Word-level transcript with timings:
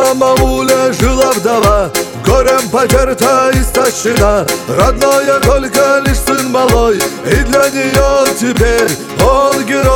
Одном 0.00 0.22
ауле 0.22 0.92
жила 0.98 1.30
вдова 1.32 1.90
Горем 2.24 2.68
потерта 2.70 3.50
истощена 3.52 4.46
Родная 4.68 5.38
только 5.40 6.02
лишь 6.06 6.18
сын 6.18 6.50
малой 6.50 6.96
И 6.96 7.36
для 7.44 7.68
нее 7.68 8.26
теперь 8.38 8.90
он 9.22 9.62
герой. 9.64 9.90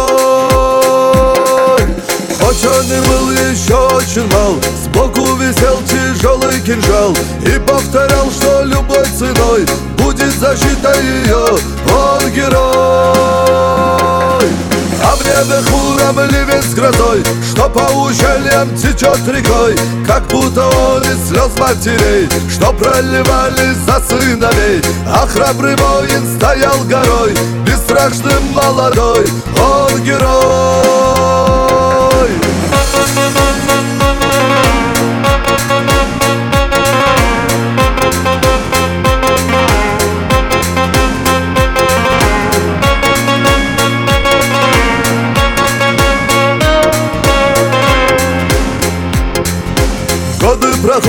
Хоть 2.38 2.64
он 2.66 2.84
и 2.84 3.00
был 3.08 3.30
еще 3.30 3.76
очень 3.96 4.28
мал 4.30 4.56
Сбоку 4.84 5.36
висел 5.36 5.80
тяжелый 5.88 6.60
кинжал 6.60 7.16
И 7.46 7.58
повторял, 7.60 8.30
что 8.30 8.62
любой 8.64 9.04
ценой 9.06 9.66
Будет 9.96 10.32
защита 10.38 10.94
ее 11.00 11.58
Он 11.94 12.30
герой 12.30 13.03
ливень 16.12 16.62
с 16.62 16.74
грозой 16.74 17.22
Что 17.50 17.68
по 17.68 17.80
ущельям 17.92 18.74
течет 18.76 19.20
рекой 19.28 19.76
Как 20.06 20.26
будто 20.28 20.66
он 20.66 21.02
из 21.02 21.28
слез 21.28 21.50
матерей 21.58 22.28
Что 22.50 22.72
проливались 22.72 23.78
за 23.86 24.00
сыновей 24.00 24.82
А 25.06 25.26
храбрый 25.26 25.76
воин 25.76 26.36
стоял 26.36 26.78
горой 26.84 27.32
Бесстрашным 27.66 28.52
молодой 28.52 29.26
Он 29.58 30.02
герой 30.02 30.33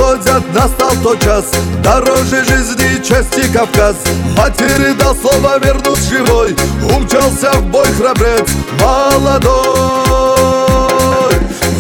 Проходят, 0.06 0.54
настал 0.54 0.92
тот 1.02 1.20
час 1.20 1.46
Дороже 1.84 2.44
жизни 2.46 3.04
чести 3.04 3.52
Кавказ. 3.52 3.96
Матери 4.38 4.94
дал 4.94 5.16
слово 5.16 5.58
вернуть 5.58 5.98
живой 5.98 6.56
Умчался 6.96 7.52
в 7.54 7.66
бой 7.72 7.88
храбрец 7.98 8.48
молодой. 8.80 9.56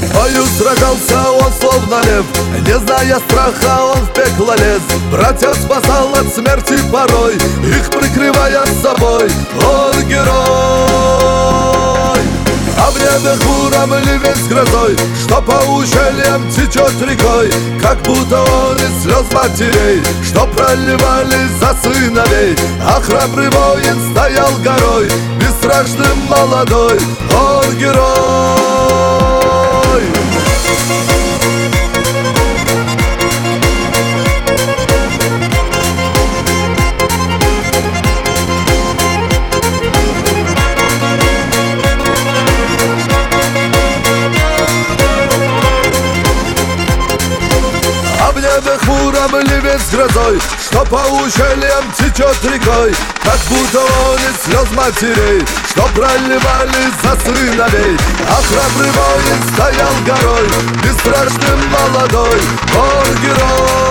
В 0.01 0.13
бою 0.15 0.43
сражался 0.57 1.31
он 1.33 1.51
словно 1.59 2.01
лев 2.07 2.25
Не 2.65 2.79
зная 2.79 3.19
страха 3.27 3.83
он 3.83 4.01
в 4.05 4.13
пекло 4.13 4.55
лез. 4.55 4.81
Братья 5.11 5.53
спасал 5.53 6.15
от 6.15 6.27
смерти 6.33 6.79
порой 6.91 7.35
Их 7.35 7.89
прикрывая 7.91 8.65
собой. 8.81 9.29
Он 9.61 10.01
герой 10.07 11.34
ливень 13.93 14.35
с 14.35 14.47
грозой 14.47 14.97
Что 15.23 15.41
по 15.41 15.63
ущельям 15.71 16.49
течет 16.49 16.93
рекой 17.01 17.51
Как 17.81 18.01
будто 18.03 18.41
он 18.41 18.77
из 18.77 19.03
слез 19.03 19.25
матерей 19.31 20.01
Что 20.23 20.47
проливались 20.47 21.51
за 21.59 21.75
сыновей. 21.81 22.55
А 22.81 22.99
храбрый 23.01 23.49
воин 23.49 24.11
стоял 24.11 24.51
горой 24.63 25.07
Бесстрашным 25.39 26.17
молодой 26.27 26.99
Он 27.31 27.77
герой. 27.77 27.95
А 31.11 31.14
небе 49.25 49.35
хмуром 49.35 49.41
ливень 49.41 49.79
с 49.79 49.91
грозой 49.91 50.39
Что 50.61 50.85
по 50.85 50.95
ущельям 50.95 51.91
течет 51.97 52.37
рекой 52.43 52.95
Как 53.23 53.39
будто 53.49 53.79
он 53.79 54.17
из 54.17 54.43
слез 54.43 54.71
матерей 54.71 55.45
Что 55.69 55.83
проливались 55.93 56.93
за 57.01 57.15
сыновей 57.21 57.97
А 58.29 58.41
храбрый 58.41 58.91
воин 58.91 59.53
стоял 59.53 59.93
горой 60.05 60.47
Бесстрашным 60.83 61.59
молодой 61.71 62.41
Он 62.75 63.21
герой 63.21 63.84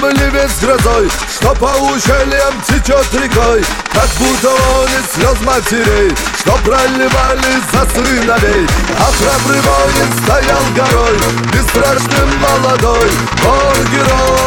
ливень 0.00 0.48
с 0.48 0.60
грозой 0.60 1.10
Что 1.34 1.54
по 1.54 1.66
ущельям 1.66 2.54
течет 2.66 3.06
рекой 3.12 3.64
Как 3.92 4.08
будто 4.18 4.50
он 4.50 4.88
из 4.88 5.12
слез 5.14 5.40
матерей 5.42 6.14
Что 6.38 6.52
проливались 6.64 7.64
за 7.72 7.80
сыновей 7.90 8.66
А 8.98 9.10
храбрый 9.12 9.60
воин 9.60 10.12
стоял 10.24 10.62
горой 10.74 11.18
Бесстрашным 11.52 12.30
молодой 12.40 13.10
Он 13.44 13.86
герой 13.90 14.41